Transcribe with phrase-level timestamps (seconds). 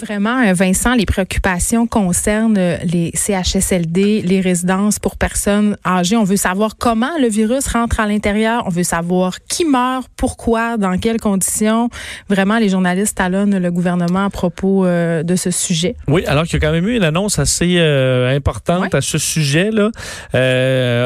[0.00, 6.16] Vraiment, euh, Vincent, les préoccupations concernent euh, les CHSLD, les résidences pour personnes âgées.
[6.16, 8.62] On veut savoir comment le virus rentre à l'intérieur.
[8.66, 11.88] On veut savoir qui meurt, pourquoi, dans quelles conditions.
[12.28, 15.96] Vraiment, les journalistes talonnent le gouvernement à propos euh, de ce sujet.
[16.06, 19.90] Oui, alors qu'il y a quand même eu une annonce assez importante à ce sujet-là.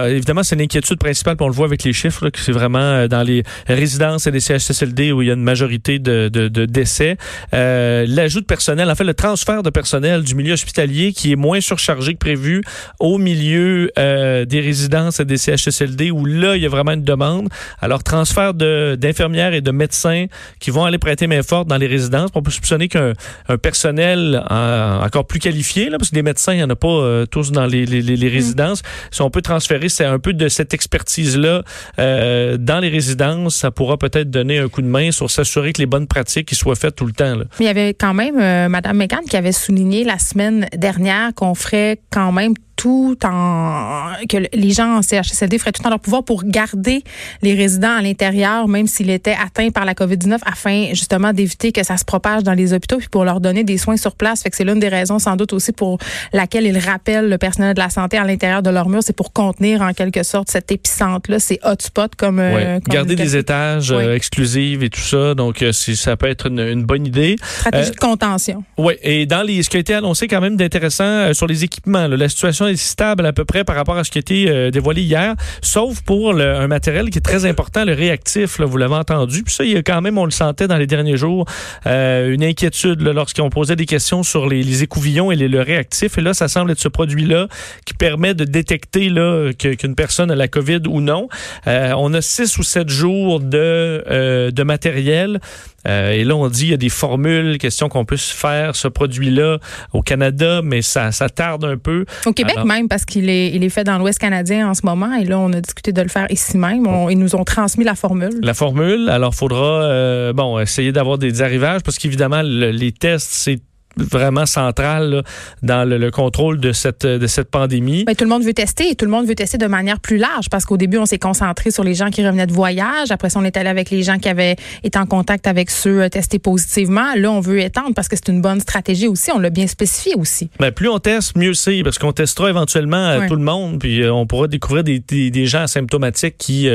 [0.08, 3.22] évidemment, c'est l'inquiétude principale, puis on le voit avec les chiffres, que c'est vraiment dans
[3.22, 7.16] les résidences et les CHSLD où il y a une majorité de, de, de décès.
[7.52, 11.60] L'ajout de personnel en fait, le transfert de personnel du milieu hospitalier qui est moins
[11.60, 12.62] surchargé que prévu
[12.98, 17.04] au milieu euh, des résidences et des CHSLD où là, il y a vraiment une
[17.04, 17.48] demande.
[17.80, 20.26] Alors, transfert d'infirmières et de médecins
[20.60, 22.30] qui vont aller prêter main forte dans les résidences.
[22.34, 23.12] On peut soupçonner qu'un
[23.60, 27.26] personnel encore plus qualifié, là, parce que les médecins, il n'y en a pas euh,
[27.26, 28.32] tous dans les, les, les mm.
[28.32, 28.82] résidences.
[29.10, 31.62] Si on peut transférer c'est un peu de cette expertise-là
[31.98, 35.78] euh, dans les résidences, ça pourra peut-être donner un coup de main sur s'assurer que
[35.78, 37.36] les bonnes pratiques soient faites tout le temps.
[37.36, 37.44] Là.
[37.58, 41.54] Mais il y avait quand même Madame Megan qui avait souligné la semaine dernière qu'on
[41.54, 46.24] ferait quand même tout en que les gens en CHSLD feraient tout en leur pouvoir
[46.24, 47.02] pour garder
[47.42, 51.82] les résidents à l'intérieur, même s'ils étaient atteints par la COVID-19, afin justement d'éviter que
[51.82, 54.42] ça se propage dans les hôpitaux, puis pour leur donner des soins sur place.
[54.42, 55.98] Fait que c'est l'une des raisons sans doute aussi pour
[56.32, 59.32] laquelle ils rappellent le personnel de la santé à l'intérieur de leur mur, c'est pour
[59.32, 64.82] contenir en quelque sorte cette épicentre-là, ces hotspots comme, euh, garder des étages euh, exclusifs
[64.82, 65.34] et tout ça.
[65.34, 67.36] Donc euh, ça peut être une, bonne idée.
[67.42, 68.64] Stratégie de contention.
[68.78, 72.08] Oui, et dans les ce qui a été annoncé quand même d'intéressant sur les équipements,
[72.08, 75.02] la situation stable à peu près par rapport à ce qui a été euh, dévoilé
[75.02, 79.42] hier, sauf pour un matériel qui est très important, le réactif, vous l'avez entendu.
[79.42, 81.46] Puis ça, il y a quand même, on le sentait dans les derniers jours,
[81.86, 86.18] euh, une inquiétude lorsqu'on posait des questions sur les, écouvillons et le réactif.
[86.18, 87.48] Et là, ça semble être ce produit-là
[87.84, 89.12] qui permet de détecter
[89.58, 91.28] qu'une personne a la COVID ou non.
[91.66, 95.40] Euh, on a six ou sept jours de matériel.
[95.86, 99.58] Et là, on dit il y a des formules, question qu'on puisse faire ce produit-là
[99.92, 102.04] au Canada, mais ça, ça tarde un peu.
[102.26, 105.12] Au Québec même, parce qu'il est, il est fait dans l'Ouest canadien en ce moment,
[105.14, 106.86] et là, on a discuté de le faire ici même.
[107.10, 108.38] ils nous ont transmis la formule.
[108.42, 113.60] La formule, alors faudra euh, bon essayer d'avoir des arrivages, parce qu'évidemment, les tests, c'est
[113.96, 115.22] vraiment centrale
[115.62, 118.04] dans le, contrôle de cette de cette pandémie.
[118.04, 120.18] Ben, tout le monde veut tester et tout le monde veut tester de manière plus
[120.18, 123.30] large parce qu'au début on s'est concentré sur les gens qui revenaient de voyage, après
[123.30, 126.08] ça on est allé avec les gens qui avaient été en contact avec ceux euh,
[126.08, 127.14] testés positivement.
[127.16, 130.14] Là on veut étendre parce que c'est une bonne stratégie aussi, on l'a bien spécifié
[130.16, 130.50] aussi.
[130.58, 134.02] Ben, plus on teste, mieux c'est parce qu'on testera éventuellement euh, tout le monde puis
[134.02, 136.68] euh, on pourra découvrir des, des, gens asymptomatiques qui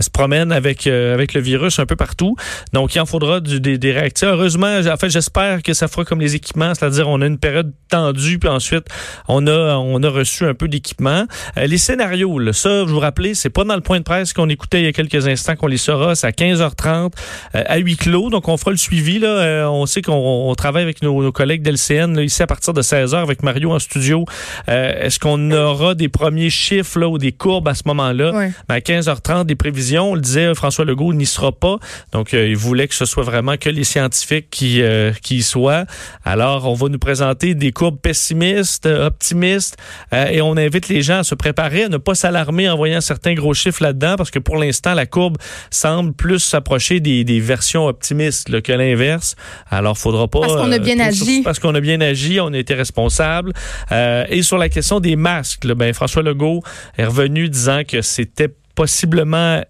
[0.00, 2.36] se promènent avec avec le virus un peu partout.
[2.72, 4.28] Donc il en faudra du, des, des réactifs.
[4.28, 7.72] Heureusement, en fait j'espère que ça fera comme les équipes c'est-à-dire on a une période
[7.88, 8.86] tendue, puis ensuite
[9.28, 11.26] on a on a reçu un peu d'équipement.
[11.58, 14.32] Euh, les scénarios, là, ça, je vous rappelez, c'est pas dans le point de presse
[14.32, 17.12] qu'on écoutait il y a quelques instants qu'on les saura, c'est à 15h30
[17.54, 19.18] euh, à huis clos, donc on fera le suivi.
[19.18, 23.16] Là, euh, on sait qu'on travaille avec nos, collègues d'LCN ici à partir de 16h
[23.16, 24.24] avec Mario en studio.
[24.66, 28.32] Est-ce qu'on aura des premiers chiffres là, ou des courbes à ce moment-là?
[28.68, 31.76] Ben, à 15h30, des prévisions, on le disait, François Legault n'y sera pas.
[32.12, 34.82] Donc, il voulait que ce soit vraiment que les scientifiques qui,
[35.22, 35.84] qui y soient.
[36.24, 39.76] Alors, alors, on va nous présenter des courbes pessimistes, optimistes,
[40.12, 43.00] euh, et on invite les gens à se préparer, à ne pas s'alarmer en voyant
[43.00, 45.36] certains gros chiffres là-dedans, parce que pour l'instant, la courbe
[45.70, 49.36] semble plus s'approcher des, versions optimistes que l'inverse.
[49.70, 50.40] Alors, faudra pas...
[50.40, 51.42] Parce qu'on a bien euh, agi.
[51.42, 53.52] Parce qu'on a bien agi, on a été responsable.
[53.92, 56.60] Euh, et sur la question des masques, ben, François Legault
[56.98, 59.62] est revenu disant que c'était possiblement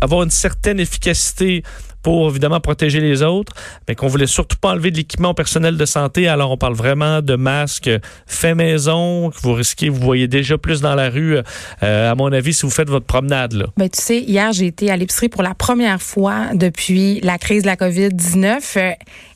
[0.00, 1.64] avoir une certaine efficacité
[2.02, 3.52] pour évidemment protéger les autres,
[3.88, 6.28] mais qu'on voulait surtout pas enlever de l'équipement personnel de santé.
[6.28, 7.90] Alors on parle vraiment de masques
[8.26, 11.36] fait maison que vous risquez, vous voyez déjà plus dans la rue,
[11.82, 13.52] euh, à mon avis, si vous faites votre promenade.
[13.52, 13.66] Là.
[13.76, 17.62] Ben, tu sais, hier j'ai été à l'épicerie pour la première fois depuis la crise
[17.62, 18.78] de la COVID-19.
[18.78, 18.92] Euh,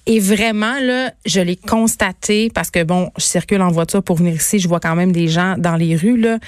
[0.06, 4.34] et vraiment, là, je l'ai constaté parce que, bon, je circule en voiture pour venir
[4.34, 6.38] ici, je vois quand même des gens dans les rues, là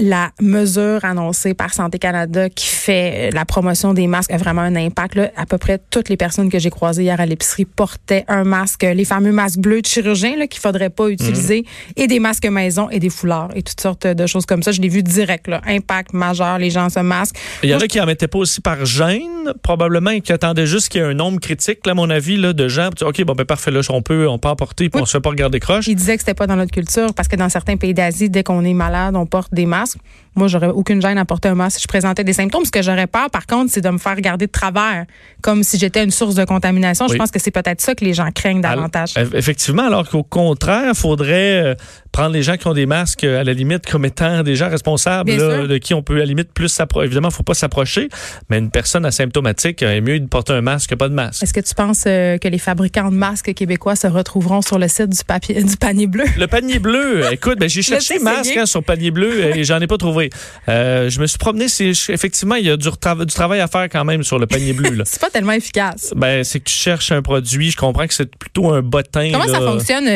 [0.00, 4.76] la mesure annoncée par Santé Canada qui fait la promotion des masques a vraiment un
[4.76, 5.14] impact.
[5.14, 5.30] Là.
[5.36, 8.82] À peu près toutes les personnes que j'ai croisées hier à l'épicerie portaient un masque,
[8.82, 12.02] les fameux masques bleus de chirurgien qu'il qu'il faudrait pas utiliser, mhm.
[12.02, 14.72] et des masques maison et des foulards et toutes sortes de choses comme ça.
[14.72, 15.60] Je l'ai vu direct, là.
[15.66, 17.36] impact majeur, les gens se masquent.
[17.62, 20.66] Il y en a qui en mettaient pas aussi par gêne, probablement, et qui attendaient
[20.66, 22.90] juste qu'il y ait un nombre critique, là, à mon avis, là, de gens.
[23.00, 25.20] OK, bon, ben parfait, là, on peut, on peut en porter, puis on se fait
[25.20, 25.86] pas regarder croche.
[25.86, 28.42] Il disait que c'était pas dans notre culture, parce que dans certains pays d'Asie, dès
[28.42, 29.89] qu'on est malade, on porte des masques.
[30.36, 32.64] Moi, j'aurais aucune gêne à porter un masque si je présentais des symptômes.
[32.64, 35.06] Ce que j'aurais peur, par contre, c'est de me faire regarder de travers,
[35.42, 37.08] comme si j'étais une source de contamination.
[37.08, 39.14] Je pense que c'est peut-être ça que les gens craignent davantage.
[39.34, 41.74] effectivement, alors qu'au contraire, il faudrait euh,
[42.12, 44.68] prendre les gens qui ont des masques euh, à la limite comme étant des gens
[44.68, 47.06] responsables de qui on peut à la limite plus s'approcher.
[47.06, 48.08] Évidemment, il ne faut pas s'approcher,
[48.48, 51.42] mais une personne asymptomatique est mieux de porter un masque que pas de masque.
[51.42, 54.88] Est-ce que tu penses euh, que les fabricants de masques québécois se retrouveront sur le
[54.88, 56.24] site du papier du panier bleu?
[56.36, 59.86] Le panier bleu, écoute, ben, j'ai cherché masque hein, sur panier bleu et j'en ai
[59.86, 60.30] pas trouvé.
[60.68, 63.88] Euh, je me suis promené, c'est effectivement il y a du, du, travail à faire
[63.88, 65.02] quand même sur le panier bleu.
[65.04, 66.12] c'est pas tellement efficace.
[66.16, 69.30] Ben c'est que tu cherches un produit, je comprends que c'est plutôt un bottin.
[69.32, 70.08] Comment ça fonctionne?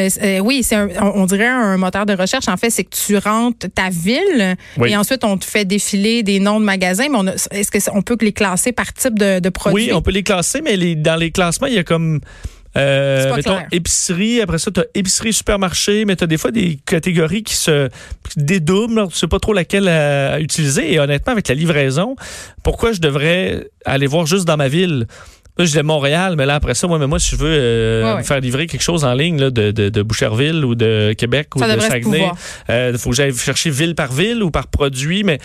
[0.43, 3.91] Oui, c'est on dirait un moteur de recherche, en fait, c'est que tu rentres ta
[3.91, 7.07] ville et ensuite on te fait défiler des noms de magasins.
[7.09, 9.87] Mais est-ce qu'on peut les classer par type de, produit?
[9.87, 12.21] Oui, on peut les classer, mais les, dans les classements, il y a comme
[12.77, 16.79] euh, mettons, épicerie, après ça, tu as épicerie, supermarché, mais tu as des fois des
[16.85, 17.89] catégories qui se
[18.37, 19.09] dédoublent.
[19.09, 20.93] Tu sais pas trop laquelle euh, utiliser.
[20.93, 22.17] Et honnêtement, avec la livraison,
[22.63, 25.07] pourquoi je devrais aller voir juste dans ma ville?
[25.57, 28.17] Là, je disais Montréal, mais là, après ça, moi, mais moi si je veux euh,
[28.17, 31.55] me faire livrer quelque chose en ligne là, de, de, de, Boucherville ou de Québec
[31.55, 32.29] ou de Saguenay,
[32.69, 35.39] il euh, faut que j'aille chercher ville par ville ou par produit, mais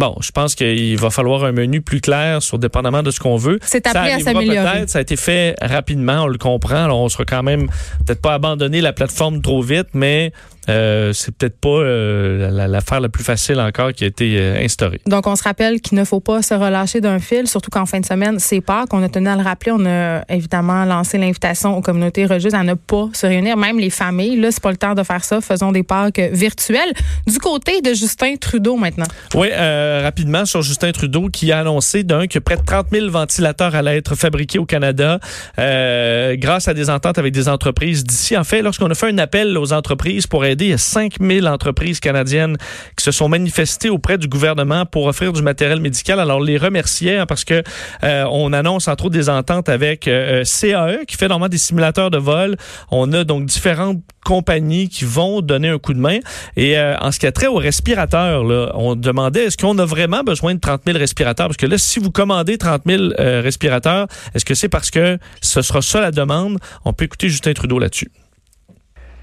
[0.00, 3.36] Bon, je pense qu'il va falloir un menu plus clair sur dépendamment de ce qu'on
[3.36, 3.58] veut.
[3.60, 4.86] C'est appelé à s'améliorer.
[4.86, 6.84] Ça a été fait rapidement, on le comprend.
[6.84, 7.66] Alors, on sera quand même
[8.06, 10.32] peut-être pas abandonner la plateforme trop vite, mais
[10.70, 15.00] euh, c'est peut-être pas euh, l'affaire la, plus facile encore qui a été euh, instaurée.
[15.06, 18.00] Donc, on se rappelle qu'il ne faut pas se relâcher d'un fil, surtout qu'en fin
[18.00, 19.72] de semaine, c'est pas qu'on a tenu à le rappeler.
[19.72, 23.90] On a évidemment lancé l'invitation aux communautés religieuses à ne pas se réunir, même les
[23.90, 24.36] familles.
[24.36, 25.40] Là, c'est pas le temps de faire ça.
[25.40, 26.92] Faisons des Pâques virtuelles.
[27.26, 29.06] Du côté de Justin Trudeau maintenant.
[29.34, 33.74] Oui, rapidement sur Justin Trudeau qui a annoncé d'un que près de 30 000 ventilateurs
[33.74, 35.18] allaient être fabriqués au Canada
[35.56, 38.36] grâce à des ententes avec des entreprises d'ici.
[38.36, 41.46] En fait, lorsqu'on a fait un appel aux entreprises pour aider il y a 5000
[41.48, 42.56] entreprises canadiennes
[42.96, 46.20] qui se sont manifestées auprès du gouvernement pour offrir du matériel médical.
[46.20, 47.62] Alors, les remercier hein, parce que
[48.04, 52.10] euh, on annonce entre autres des ententes avec euh, CAE qui fait normalement des simulateurs
[52.10, 52.56] de vol.
[52.90, 56.18] On a donc différentes compagnies qui vont donner un coup de main.
[56.56, 58.42] Et euh, en ce qui a trait aux respirateurs,
[58.74, 61.48] on demandait est-ce qu'on a vraiment besoin de 30 000 respirateurs?
[61.48, 65.62] Parce que là, si vous commandez 30 000 respirateurs, est-ce que c'est parce que ce
[65.62, 66.58] sera ça la demande?
[66.84, 68.10] On peut écouter Justin Trudeau là-dessus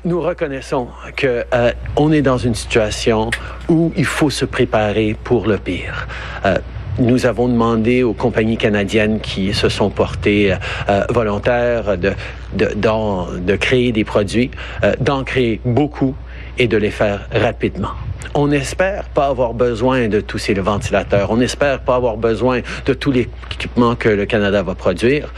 [0.06, 3.30] nous reconnaissons que euh, on est dans une situation
[3.68, 6.08] où il faut se préparer pour le pire.
[6.46, 6.58] Euh,
[7.00, 10.56] nous avons demandé aux compagnies canadiennes qui se sont portées
[10.90, 12.14] euh, volontaires de,
[12.54, 12.74] de,
[13.40, 14.50] de, créer des produits,
[15.00, 16.16] d'en créer beaucoup
[16.58, 17.92] et de les faire rapidement.
[18.34, 21.30] On n'espère pas avoir besoin de tous ces ventilateurs.
[21.30, 25.32] On n'espère pas avoir besoin de tout l'équipement que le Canada va produire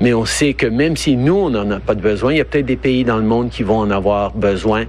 [0.00, 2.40] mais on sait que même si nous, on n'en a pas de besoin, il y
[2.40, 4.86] a peut-être des pays dans le monde qui vont en avoir besoin.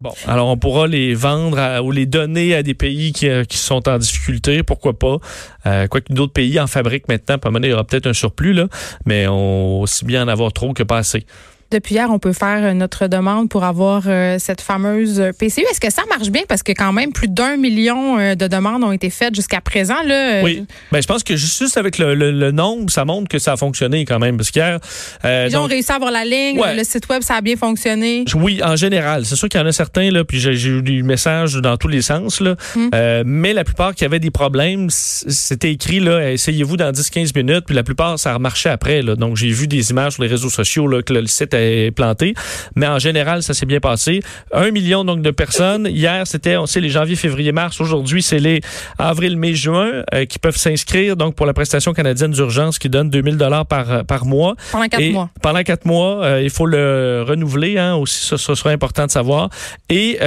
[0.00, 3.58] Bon, alors on pourra les vendre ou les donner à des pays qui, euh, qui
[3.58, 5.18] sont en difficulté, pourquoi pas.
[5.66, 8.68] Euh, Quoique d'autres pays en fabriquent maintenant, pas il y aura peut-être un surplus, là,
[9.04, 11.26] mais on aussi bien en avoir trop que pas assez.
[11.70, 15.60] Depuis hier, on peut faire euh, notre demande pour avoir euh, cette fameuse PCU.
[15.70, 16.42] Est-ce que ça marche bien?
[16.48, 20.02] Parce que quand même, plus d'un million euh, de demandes ont été faites jusqu'à présent.
[20.04, 20.66] Là, oui.
[20.90, 24.18] Ben, je pense que juste avec le, nombre, ça montre que ça a fonctionné quand
[24.18, 24.36] même.
[24.36, 24.80] Parce qu'hier...
[25.24, 26.60] Ils ont réussi à avoir la ligne.
[26.76, 28.24] Le site web, ça a bien fonctionné.
[28.34, 29.24] Oui, en général.
[29.24, 31.88] C'est sûr qu'il y en a certains, là, puis j'ai eu des messages dans tous
[31.88, 32.40] les sens.
[32.40, 32.56] Là.
[32.74, 32.90] Hum.
[33.24, 37.66] mais la plupart qui avaient des problèmes, c'était écrit, là, essayez-vous dans 10-15 minutes.
[37.66, 39.02] Puis la plupart, ça a marché après.
[39.02, 39.14] Là.
[39.14, 41.54] Donc, j'ai vu des images sur les réseaux sociaux là, que le site
[41.94, 42.34] planté.
[42.76, 44.20] Mais en général, ça s'est bien passé.
[44.52, 45.86] Un million donc de personnes.
[45.90, 47.80] Hier, c'était, on sait, les janvier, février, mars.
[47.80, 48.60] Aujourd'hui, c'est les
[48.98, 53.10] avril, mai, juin euh, qui peuvent s'inscrire donc pour la prestation canadienne d'urgence qui donne
[53.10, 54.54] 2000 dollars par euh, par mois.
[54.72, 55.30] Pendant quatre mois.
[55.42, 57.78] Pendant quatre mois, euh, il faut le renouveler.
[57.78, 59.50] Hein, aussi, ça, ça serait important de savoir.
[59.88, 60.18] Et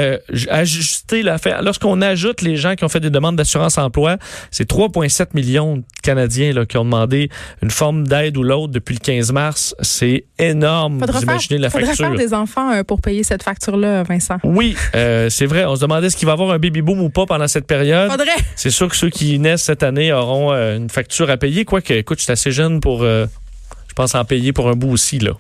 [0.49, 1.61] ajuster l'affaire.
[1.61, 4.17] Lorsqu'on ajoute les gens qui ont fait des demandes d'assurance emploi,
[4.51, 7.29] c'est 3,7 millions de Canadiens là, qui ont demandé
[7.61, 9.75] une forme d'aide ou l'autre depuis le 15 mars.
[9.81, 10.99] C'est énorme.
[11.25, 11.95] La facture.
[11.95, 14.37] faire des enfants euh, pour payer cette facture-là, Vincent.
[14.43, 15.65] Oui, euh, c'est vrai.
[15.65, 17.67] On se demandait est-ce qu'il va y avoir un baby boom ou pas pendant cette
[17.67, 18.11] période.
[18.11, 18.31] Faudrait.
[18.55, 21.65] C'est sûr que ceux qui naissent cette année auront euh, une facture à payer.
[21.65, 23.27] Quoique, écoute, je suis assez jeune pour, je
[23.95, 25.31] pense, en payer pour un bout aussi, là.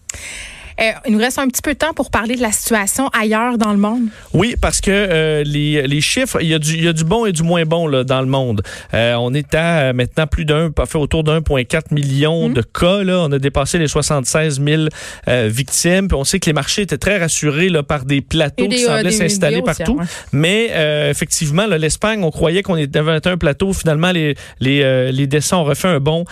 [0.79, 3.57] Euh, il nous reste un petit peu de temps pour parler de la situation ailleurs
[3.57, 4.03] dans le monde.
[4.33, 7.03] Oui, parce que euh, les, les, chiffres, il y, a du, il y a du
[7.03, 8.61] bon et du moins bon là, dans le monde.
[8.93, 12.53] Euh, on est à euh, maintenant plus d'un, fait autour de 1,4 million mmh.
[12.53, 13.03] de cas.
[13.03, 13.19] Là.
[13.19, 14.83] On a dépassé les 76 000
[15.27, 16.07] euh, victimes.
[16.07, 19.11] Puis on sait que les marchés étaient très rassurés là, par des plateaux qui semblaient
[19.11, 19.99] s'installer partout.
[19.99, 20.05] Aussi, ouais.
[20.31, 23.73] Mais effectivement, l'Espagne, on croyait qu'on était un plateau.
[23.73, 26.25] Finalement, les, les, les décès ont refait un bon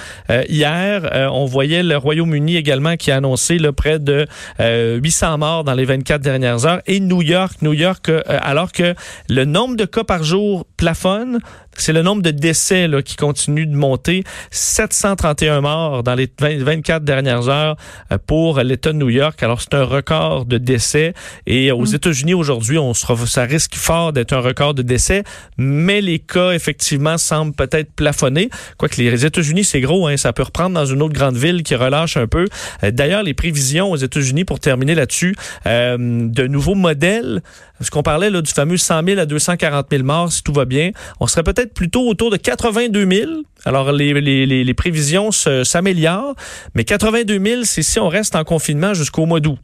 [0.49, 1.29] hier.
[1.33, 4.25] on voyait le Royaume-Uni également qui a annoncé là, près de
[4.59, 6.81] 800 morts dans les 24 dernières heures.
[6.87, 8.95] Et New York, New York, euh, alors que
[9.29, 11.39] le nombre de cas par jour plafonne,
[11.77, 14.23] c'est le nombre de décès là, qui continue de monter.
[14.51, 17.75] 731 morts dans les 20, 24 dernières heures
[18.11, 19.41] euh, pour l'État de New York.
[19.43, 21.13] Alors, c'est un record de décès.
[21.47, 21.95] Et aux mm.
[21.95, 25.23] États-Unis, aujourd'hui, on sera, ça risque fort d'être un record de décès.
[25.57, 28.49] Mais les cas, effectivement, semblent peut-être plafonner.
[28.77, 30.07] Quoique les États-Unis, c'est gros.
[30.07, 32.45] Hein, ça peut reprendre dans une autre grande ville qui relâche un peu.
[32.83, 35.35] Euh, d'ailleurs, les prévisions aux États-Unis, pour terminer là-dessus,
[35.65, 37.41] euh, de nouveaux modèles,
[37.77, 40.65] parce qu'on parlait là, du fameux 100 000 à 240 000 morts, si tout va
[40.65, 43.31] bien, on serait peut-être plutôt autour de 82 000.
[43.65, 46.35] Alors, les, les, prévisions s'améliorent,
[46.75, 49.59] mais 82 000, c'est si on reste en confinement jusqu'au mois d'août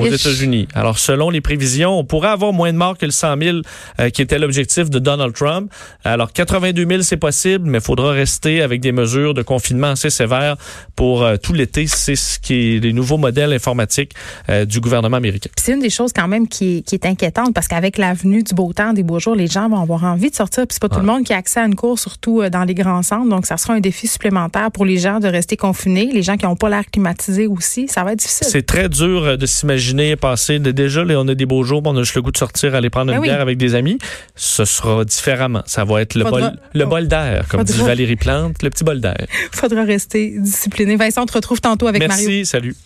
[0.00, 0.68] aux États-Unis.
[0.74, 3.58] Alors, selon les prévisions, on pourrait avoir moins de morts que le 100 000
[3.98, 5.72] euh, qui était l'objectif de Donald Trump.
[6.04, 10.10] Alors, 82 000, c'est possible, mais il faudra rester avec des mesures de confinement assez
[10.10, 10.56] sévères
[10.96, 11.86] pour euh, tout l'été.
[11.86, 14.12] C'est ce qui est les nouveaux modèles informatiques
[14.48, 15.50] euh, du gouvernement américain.
[15.56, 18.54] C'est une des choses quand même qui est, qui est inquiétante parce qu'avec l'avenue du
[18.54, 20.66] beau temps, des beaux jours, les gens vont avoir envie de sortir.
[20.66, 22.74] Puis c'est pas tout le monde qui a accès à une course, surtout dans les
[22.74, 23.28] grands centres.
[23.28, 26.10] Donc, ça sera un défi supplémentaire pour les gens de rester confinés.
[26.12, 28.46] Les gens qui n'ont pas l'air climatisé aussi, ça va être difficile.
[28.48, 31.82] C'est très dur de s'imaginer imaginer passer de, déjà, là, on a des beaux jours,
[31.84, 33.98] on a juste le goût de sortir, aller prendre une ben bière avec des amis.
[34.36, 35.62] Ce sera différemment.
[35.66, 39.00] Ça va être le bol, le bol d'air, comme dit Valérie Plante, le petit bol
[39.00, 39.26] d'air.
[39.52, 40.96] Faudra rester discipliné.
[40.96, 42.28] Vincent, on te retrouve tantôt avec Mario.
[42.28, 42.76] Merci, salut.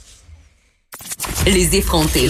[1.47, 2.23] Les effrontés.